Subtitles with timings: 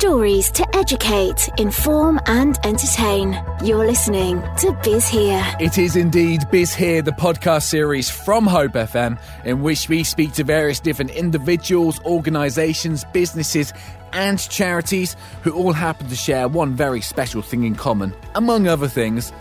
[0.00, 3.38] Stories to educate, inform, and entertain.
[3.62, 5.44] You're listening to Biz Here.
[5.60, 10.32] It is indeed Biz Here, the podcast series from Hope FM, in which we speak
[10.32, 13.74] to various different individuals, organisations, businesses,
[14.14, 18.88] and charities who all happen to share one very special thing in common, among other
[18.88, 19.34] things.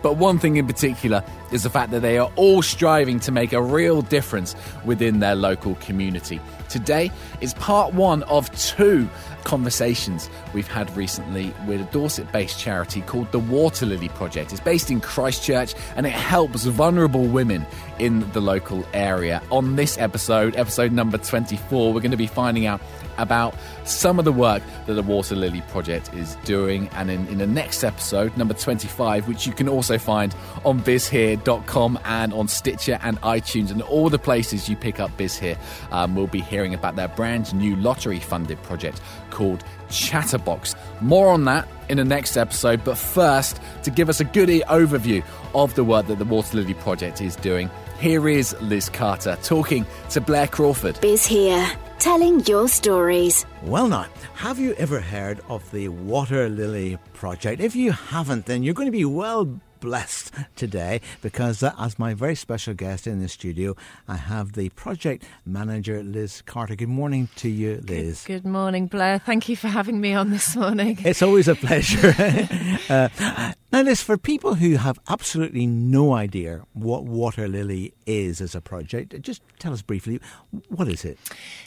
[0.00, 3.52] But one thing in particular is the fact that they are all striving to make
[3.52, 4.54] a real difference
[4.84, 6.40] within their local community.
[6.74, 9.08] Today is part one of two
[9.44, 14.50] conversations we've had recently with a Dorset based charity called the Water Lily Project.
[14.50, 17.64] It's based in Christchurch and it helps vulnerable women
[18.00, 19.40] in the local area.
[19.50, 22.80] On this episode, episode number 24, we're going to be finding out
[23.18, 26.88] about some of the work that the Water Lily Project is doing.
[26.94, 30.34] And in, in the next episode, number 25, which you can also find
[30.64, 35.38] on bizhere.com and on Stitcher and iTunes and all the places you pick up Biz
[35.38, 35.58] Here,
[35.92, 39.00] um, we'll be hearing about their brand new lottery funded project
[39.30, 40.74] called Chatterbox.
[41.00, 45.22] More on that in the next episode, but first, to give us a goody overview
[45.54, 49.84] of the work that the Water Lily Project is doing, here is Liz Carter talking
[50.10, 51.00] to Blair Crawford.
[51.00, 53.44] Biz Here, telling your stories.
[53.62, 57.60] Well, now, have you ever heard of the Water Lily Project?
[57.60, 62.14] If you haven't, then you're going to be well blessed today because, uh, as my
[62.14, 63.76] very special guest in the studio,
[64.08, 66.74] I have the project manager, Liz Carter.
[66.74, 68.24] Good morning to you, Liz.
[68.24, 69.18] Good, good morning, Blair.
[69.18, 70.96] Thank you for having me on this morning.
[71.04, 72.14] It's always a pleasure.
[72.88, 78.54] uh, now, Liz, for people who have absolutely no idea what Water Lily is as
[78.54, 80.20] a project, just tell us briefly
[80.68, 81.18] what is it?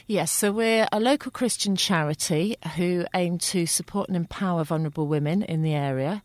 [0.06, 5.42] Yes, so we're a local Christian charity who aim to support and empower vulnerable women
[5.42, 6.22] in the area.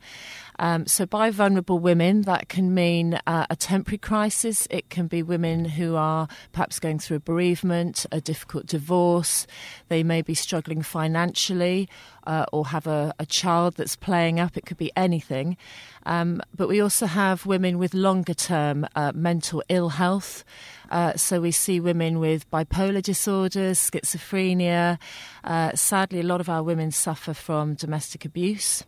[0.60, 4.68] Um, so, by vulnerable women, that can mean uh, a temporary crisis.
[4.70, 9.48] It can be women who are perhaps going through a bereavement, a difficult divorce.
[9.90, 11.90] They may be struggling financially
[12.26, 14.56] uh, or have a, a, child that's playing up.
[14.56, 15.58] It could be anything.
[16.06, 20.44] Um, but we also have women with longer term uh, mental ill health.
[20.90, 25.00] Uh, so we see women with bipolar disorders, schizophrenia.
[25.44, 28.84] Uh, sadly, a lot of our women suffer from domestic abuse.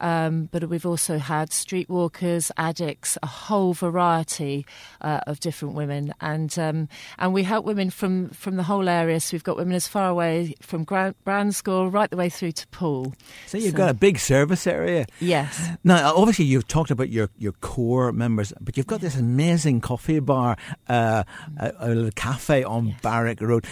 [0.00, 4.66] Um, but we've also had streetwalkers, addicts, a whole variety
[5.00, 6.88] uh, of different women, and um,
[7.18, 9.20] and we help women from from the whole area.
[9.20, 13.14] So we've got women as far away from Bransgore right the way through to Poole.
[13.46, 15.06] So you've so, got a big service area.
[15.20, 15.70] Yes.
[15.84, 20.20] Now, obviously, you've talked about your, your core members, but you've got this amazing coffee
[20.20, 20.56] bar,
[20.88, 21.24] uh,
[21.58, 23.00] a, a, little cafe on yes.
[23.00, 23.64] Barrack Road.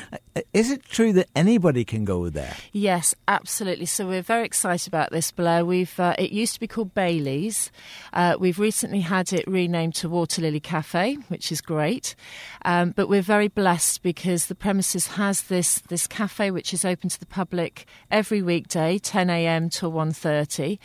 [0.55, 2.57] Is it true that anybody can go there?
[2.73, 3.85] Yes, absolutely.
[3.85, 5.65] So we're very excited about this, Blair.
[5.65, 7.71] We've uh, it used to be called Bailey's.
[8.15, 12.15] Uh, we've recently had it renamed to Water Lily Cafe, which is great.
[12.65, 17.11] Um, but we're very blessed because the premises has this this cafe which is open
[17.11, 19.69] to the public every weekday, 10 a.m.
[19.69, 20.79] till 1:30.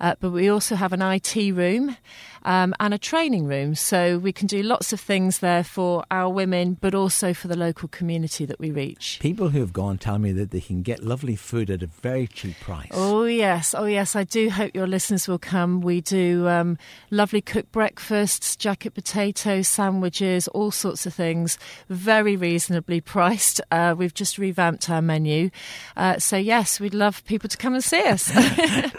[0.00, 1.96] Uh, but we also have an IT room
[2.44, 3.74] um, and a training room.
[3.74, 7.56] So we can do lots of things there for our women, but also for the
[7.56, 9.18] local community that we reach.
[9.20, 12.26] People who have gone tell me that they can get lovely food at a very
[12.26, 12.90] cheap price.
[12.92, 13.74] Oh, yes.
[13.76, 14.16] Oh, yes.
[14.16, 15.80] I do hope your listeners will come.
[15.80, 16.78] We do um,
[17.10, 23.60] lovely cooked breakfasts, jacket potatoes, sandwiches, all sorts of things, very reasonably priced.
[23.70, 25.50] Uh, we've just revamped our menu.
[25.96, 28.32] Uh, so, yes, we'd love people to come and see us.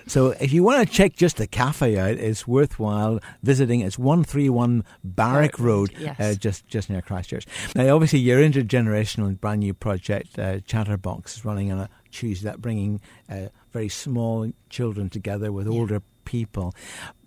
[0.08, 3.82] so, if you want to check just the cafe out, it's worthwhile visiting.
[3.82, 6.20] It's 131 Barrack Road, yes.
[6.20, 7.46] uh, just, just near Christchurch.
[7.76, 12.62] Now, obviously, your intergenerational brand new project, uh, Chatterbox, is running on a Tuesday, that
[12.62, 15.74] bringing uh, very small children together with yeah.
[15.74, 16.74] older people.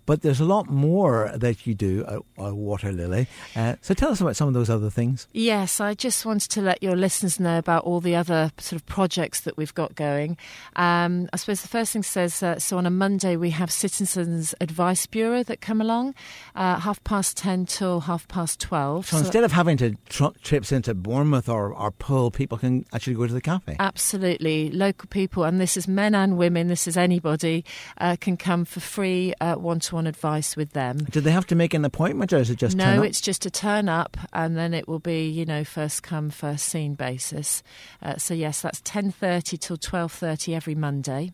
[0.05, 3.27] But there's a lot more that you do at, at Water Lily.
[3.55, 5.27] Uh, so tell us about some of those other things.
[5.33, 8.85] Yes, I just wanted to let your listeners know about all the other sort of
[8.85, 10.37] projects that we've got going.
[10.75, 14.53] Um, I suppose the first thing says uh, so on a Monday we have Citizens
[14.59, 16.15] Advice Bureau that come along,
[16.55, 19.07] uh, half past 10 till half past 12.
[19.07, 22.85] So, so instead of having to tr- trips into Bournemouth or, or Poole, people can
[22.93, 23.75] actually go to the cafe.
[23.79, 24.69] Absolutely.
[24.69, 27.63] Local people, and this is men and women, this is anybody,
[27.99, 30.97] uh, can come for free one to one advice with them.
[30.97, 33.51] Do they have to make an appointment or is it just No, it's just a
[33.51, 37.63] turn up and then it will be, you know, first come, first seen basis.
[38.01, 41.31] Uh, so, yes, that's 10.30 till 12.30 every Monday.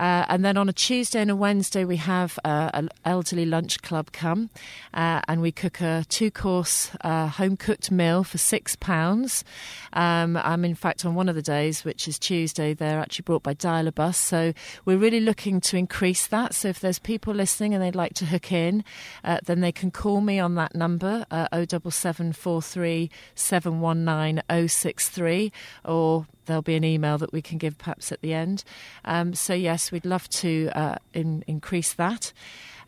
[0.00, 3.82] Uh, and then on a Tuesday and a Wednesday, we have uh, an elderly lunch
[3.82, 4.48] club come
[4.94, 9.44] uh, and we cook a two course uh, home cooked meal for £6.
[9.92, 13.42] Um, I'm in fact on one of the days, which is Tuesday, they're actually brought
[13.42, 14.16] by Dial-a-Bus.
[14.16, 14.54] So
[14.86, 16.54] we're really looking to increase that.
[16.54, 18.84] So if there's people listening and they'd like to hook in,
[19.22, 25.52] uh, then they can call me on that number, uh, 07743 719 063,
[25.84, 28.64] or there'll be an email that we can give perhaps at the end.
[29.04, 32.32] Um, so yes, we'd love to uh, in, increase that.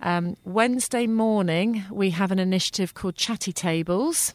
[0.03, 4.35] Um, Wednesday morning, we have an initiative called Chatty Tables.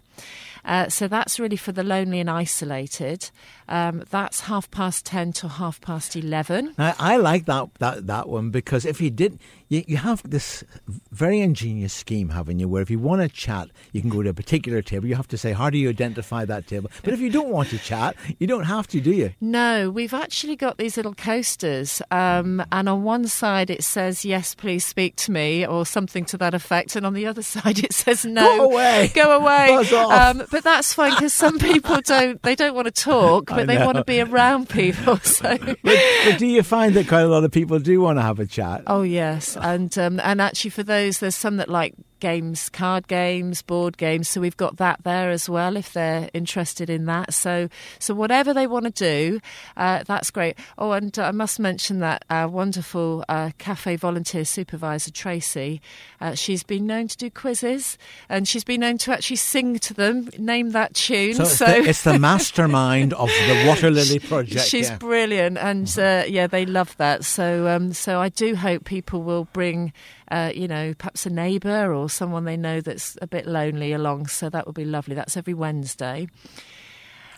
[0.65, 3.31] Uh, so that's really for the lonely and isolated.
[3.69, 6.75] Um, that's half past 10 to half past 11.
[6.77, 10.63] I, I like that, that, that one because if you did, you, you have this
[11.11, 14.29] very ingenious scheme, haven't you, where if you want to chat, you can go to
[14.29, 15.07] a particular table.
[15.07, 16.89] You have to say, how do you identify that table?
[17.03, 19.33] But if you don't want to chat, you don't have to, do you?
[19.41, 24.55] No, we've actually got these little coasters, um, and on one side it says, yes,
[24.55, 27.93] please speak to me, or something to that effect, and on the other side it
[27.93, 29.11] says, no, Go away.
[29.13, 29.67] Go away.
[29.69, 30.11] Buzz off.
[30.11, 33.77] Um, but that's fine because some people don't, they don't want to talk, but they
[33.77, 35.19] want to be around people.
[35.27, 35.57] So.
[35.57, 38.39] But, but do you find that quite a lot of people do want to have
[38.39, 38.83] a chat?
[38.87, 43.61] Oh yes, and um, and actually for those, there's some that like games, card games,
[43.61, 44.29] board games.
[44.29, 47.33] So we've got that there as well if they're interested in that.
[47.33, 47.69] So
[47.99, 49.39] so whatever they want to do,
[49.75, 50.57] uh, that's great.
[50.77, 55.81] Oh, and uh, I must mention that our wonderful uh, cafe volunteer supervisor Tracy,
[56.21, 57.97] uh, she's been known to do quizzes,
[58.29, 61.35] and she's been known to actually sing to them, name that tune.
[61.35, 64.65] So, it's, the, it's the mastermind of the Water Lily Project.
[64.65, 64.97] She's yeah.
[64.97, 67.25] brilliant, and uh, yeah, they love that.
[67.25, 69.93] So, um, so I do hope people will bring,
[70.29, 74.27] uh, you know, perhaps a neighbour or someone they know that's a bit lonely along.
[74.27, 75.15] So that would be lovely.
[75.15, 76.27] That's every Wednesday,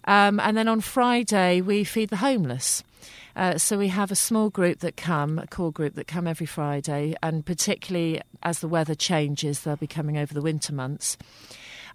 [0.06, 2.84] um, and then on Friday we feed the homeless.
[3.36, 6.46] Uh, so we have a small group that come, a core group that come every
[6.46, 11.18] Friday, and particularly as the weather changes, they'll be coming over the winter months.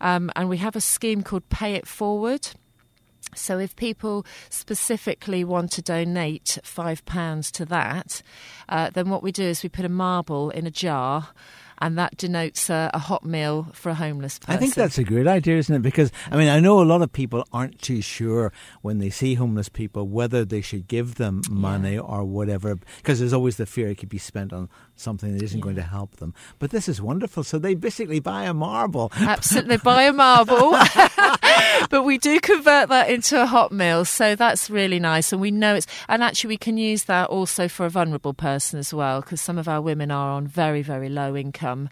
[0.00, 2.48] Um, and we have a scheme called Pay It Forward.
[3.34, 8.22] So if people specifically want to donate five pounds to that,
[8.68, 11.28] uh, then what we do is we put a marble in a jar.
[11.78, 14.54] And that denotes a, a hot meal for a homeless person.
[14.54, 15.82] I think that's a great idea, isn't it?
[15.82, 19.34] Because, I mean, I know a lot of people aren't too sure when they see
[19.34, 23.88] homeless people whether they should give them money or whatever, because there's always the fear
[23.88, 26.32] it could be spent on something that isn't going to help them.
[26.60, 27.42] But this is wonderful.
[27.42, 29.12] So they basically buy a marble.
[29.16, 30.76] Absolutely, buy a marble.
[31.90, 35.32] but we do convert that into a hot meal, so that's really nice.
[35.32, 38.78] And we know it's, and actually, we can use that also for a vulnerable person
[38.78, 41.88] as well, because some of our women are on very, very low income.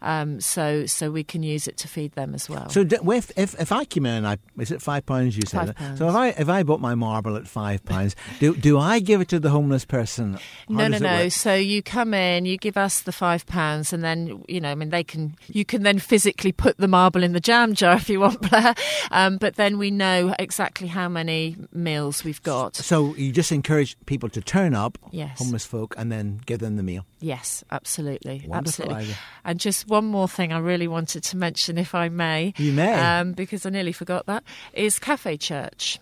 [0.00, 2.70] Um, so, so we can use it to feed them as well.
[2.70, 5.76] So if, if if I came in and I is it five pounds you said?
[5.76, 5.98] Pounds.
[5.98, 9.20] So if I if I bought my marble at five pounds, do do I give
[9.20, 10.34] it to the homeless person?
[10.68, 11.24] How No, no, no.
[11.24, 11.32] work?
[11.32, 14.74] So you come in, you give us the five pounds, and then you know, I
[14.74, 15.36] mean, they can.
[15.48, 18.74] You can then physically put the marble in the jam jar if you want, Blair.
[19.10, 22.76] Um, but then we know exactly how many meals we've got.
[22.76, 25.38] So you just encourage people to turn up, Yes.
[25.38, 27.04] homeless folk, and then give them the meal.
[27.20, 28.94] Yes, absolutely, Wonderful absolutely.
[28.94, 29.16] idea.
[29.44, 32.54] And just one more thing, I really wanted to mention, if I may.
[32.58, 32.94] You may.
[32.94, 35.98] um, because I nearly forgot that is Cafe Church.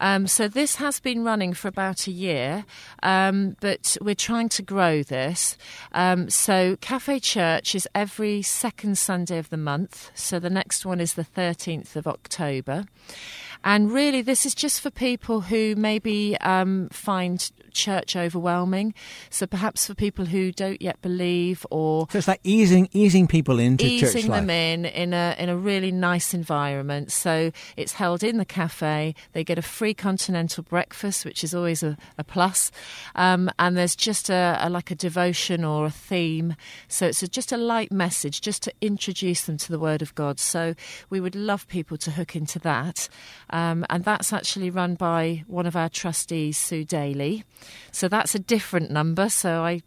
[0.00, 2.64] Um, so this has been running for about a year,
[3.02, 5.56] um, but we're trying to grow this.
[5.92, 10.10] Um, so Cafe Church is every second Sunday of the month.
[10.14, 12.84] So the next one is the 13th of October.
[13.64, 18.94] And really, this is just for people who maybe um, find church overwhelming.
[19.30, 23.58] So perhaps for people who don't yet believe or So it's like easing easing people
[23.58, 27.10] into church easing them in in a in a really nice environment.
[27.10, 29.14] So it's held in the cafe.
[29.32, 32.70] They get a free continental breakfast, which is always a, a plus.
[33.14, 36.54] Um, and there's just a, a like a devotion or a theme.
[36.88, 40.14] So it's a, just a light message, just to introduce them to the Word of
[40.14, 40.38] God.
[40.38, 40.74] So
[41.10, 43.08] we would love people to hook into that.
[43.54, 47.44] Um, and that's actually run by one of our trustees, Sue Daly.
[47.92, 49.28] So that's a different number.
[49.28, 49.82] So I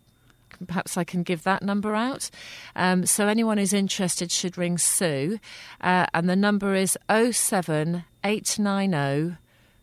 [0.66, 2.30] perhaps I can give that number out.
[2.78, 5.38] Um, so anyone who's interested should ring Sue,
[5.82, 9.36] uh, and the number is 07890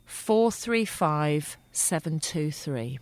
[0.06, 2.98] 435 723.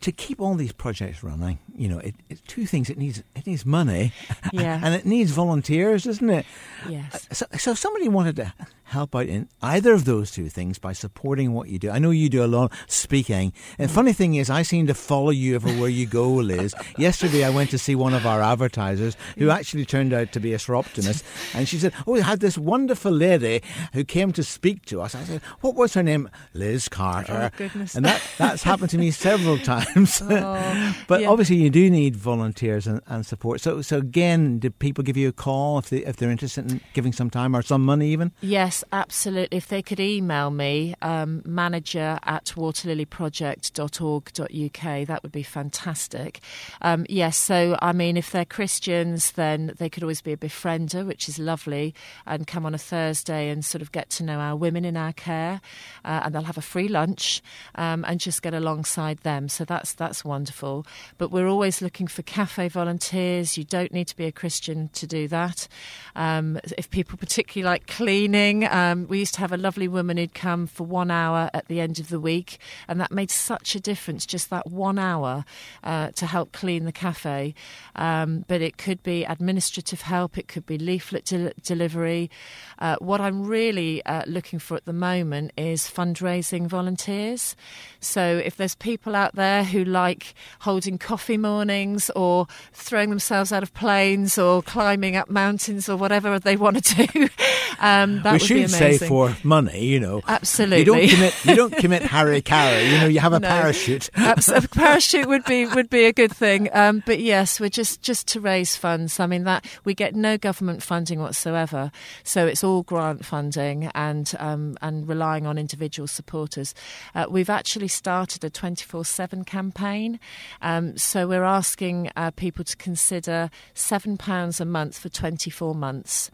[0.00, 2.90] To keep all these projects running, you know, it, it's two things.
[2.90, 4.12] It needs it needs money,
[4.52, 4.78] Yeah.
[4.84, 6.44] and it needs volunteers, doesn't it?
[6.86, 7.26] Yes.
[7.32, 8.52] So, so if somebody wanted to
[8.84, 11.90] help out in either of those two things by supporting what you do.
[11.90, 13.52] I know you do a lot of speaking.
[13.78, 16.74] And funny thing is, I seem to follow you everywhere you go, Liz.
[16.98, 20.52] Yesterday, I went to see one of our advertisers who actually turned out to be
[20.52, 21.24] a optimist,
[21.54, 23.62] and she said, "Oh, we had this wonderful lady
[23.92, 27.50] who came to speak to us." I said, "What was her name?" Liz Carter.
[27.52, 27.94] Oh, goodness.
[27.94, 30.22] And that that's happened to me several times.
[30.22, 31.28] Oh, but yeah.
[31.28, 33.60] obviously, you do need volunteers and, and support.
[33.60, 36.80] So, so again, do people give you a call if they if they're interested in
[36.92, 38.32] giving some time or some money even?
[38.40, 39.56] Yes, Yes, absolutely.
[39.56, 46.40] If they could email me, um, manager at waterlilyproject.org.uk, that would be fantastic.
[46.82, 51.06] Um, yes, so I mean, if they're Christians, then they could always be a befriender,
[51.06, 51.94] which is lovely,
[52.26, 55.12] and come on a Thursday and sort of get to know our women in our
[55.12, 55.60] care,
[56.04, 57.44] uh, and they'll have a free lunch
[57.76, 59.48] um, and just get alongside them.
[59.48, 60.84] So that's that's wonderful.
[61.16, 63.56] But we're always looking for cafe volunteers.
[63.56, 65.68] You don't need to be a Christian to do that.
[66.16, 70.34] Um, if people particularly like cleaning, um, we used to have a lovely woman who'd
[70.34, 73.80] come for one hour at the end of the week, and that made such a
[73.80, 74.26] difference.
[74.26, 75.44] Just that one hour
[75.82, 77.54] uh, to help clean the cafe.
[77.96, 80.38] Um, but it could be administrative help.
[80.38, 82.30] It could be leaflet del- delivery.
[82.78, 87.56] Uh, what I'm really uh, looking for at the moment is fundraising volunteers.
[88.00, 93.62] So if there's people out there who like holding coffee mornings or throwing themselves out
[93.62, 97.28] of planes or climbing up mountains or whatever they want to do,
[97.80, 100.22] um, that we would should say for money, you know.
[100.26, 100.78] Absolutely.
[100.78, 101.44] You don't commit.
[101.44, 102.86] You don't commit hara-kiri.
[102.90, 103.48] You know, you have a No.
[103.48, 104.08] parachute.
[104.16, 106.68] A parachute would be would be a good thing.
[106.72, 109.18] Um, but yes, we're just just to raise funds.
[109.20, 111.90] I mean that we get no government funding whatsoever,
[112.22, 116.74] so it's all grant funding and um, and relying on individual supporters.
[117.14, 120.18] Uh, we've actually started a twenty four seven campaign,
[120.62, 125.74] um, so we're asking uh, people to consider seven pounds a month for twenty four
[125.74, 126.30] months,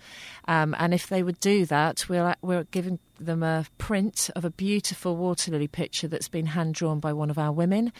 [0.48, 4.50] um, and if they would do that, we're we're giving them a print of a
[4.50, 7.92] beautiful water lily picture that's been hand drawn by one of our women.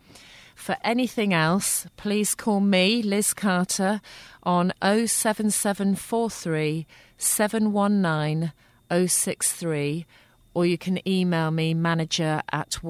[0.56, 4.02] For anything else, please call me, Liz Carter,
[4.42, 8.52] on 07743 719
[8.90, 10.06] 063
[10.54, 12.82] or you can email me manager at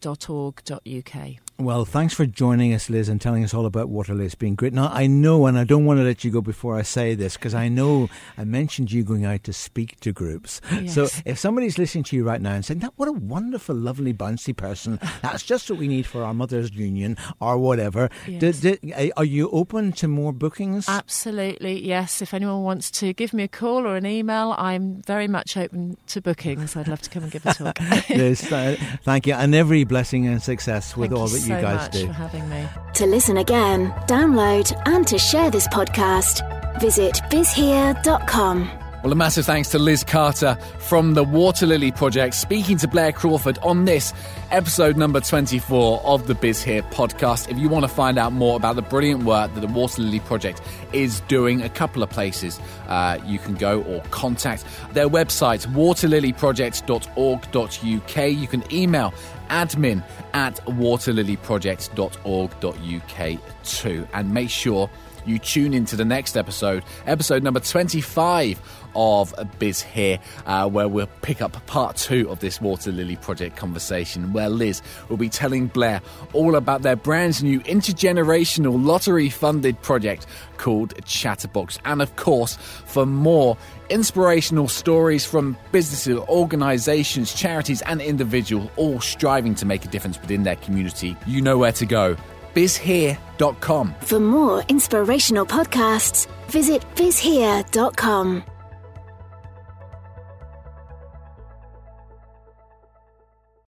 [0.00, 1.36] waterlilyproject.org.uk.
[1.60, 4.24] Well, thanks for joining us, Liz, and telling us all about Waterloo.
[4.24, 4.72] It's been great.
[4.72, 7.36] Now, I know, and I don't want to let you go before I say this,
[7.36, 10.60] because I know I mentioned you going out to speak to groups.
[10.86, 14.14] So if somebody's listening to you right now and saying, that, what a wonderful, lovely,
[14.14, 18.60] bouncy person, that's just what we need for our Mothers' Union or whatever, Yes.
[18.60, 20.88] Did- did- are you open to more bookings?
[20.88, 22.22] Absolutely, yes.
[22.22, 25.96] If anyone wants to give me a call or an email, I'm very much open
[26.06, 26.76] to bookings.
[26.76, 27.80] I'd love to come and give a talk.
[28.10, 29.34] Liz, th- thank you.
[29.34, 32.06] And every blessing and success with Thank all you that so you guys much do.
[32.06, 32.68] for having me.
[32.94, 36.40] To listen again, download, and to share this podcast,
[36.80, 38.87] visit bizhere.com.
[39.02, 43.12] Well, a massive thanks to Liz Carter from the Water Lily Project speaking to Blair
[43.12, 44.12] Crawford on this
[44.50, 47.48] episode number 24 of the Biz Here podcast.
[47.48, 50.18] If you want to find out more about the brilliant work that the Water Lily
[50.18, 50.60] Project
[50.92, 54.64] is doing, a couple of places uh, you can go or contact
[54.94, 58.32] their website, waterlilyproject.org.uk.
[58.32, 59.14] You can email
[59.48, 60.02] admin
[60.34, 64.08] at waterlilyproject.org.uk too.
[64.12, 64.90] And make sure
[65.28, 68.60] you tune into the next episode, episode number 25
[68.94, 73.56] of Biz Here, uh, where we'll pick up part two of this Water Lily Project
[73.56, 76.00] conversation, where Liz will be telling Blair
[76.32, 81.78] all about their brand new intergenerational lottery funded project called Chatterbox.
[81.84, 82.56] And of course,
[82.86, 83.56] for more
[83.90, 90.42] inspirational stories from businesses, organizations, charities, and individuals all striving to make a difference within
[90.42, 92.16] their community, you know where to go.
[92.58, 93.94] bizhere.com.
[94.00, 98.42] For more inspirational podcasts, visit bizhere.com.